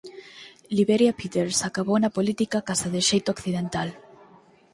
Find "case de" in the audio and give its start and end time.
2.67-3.01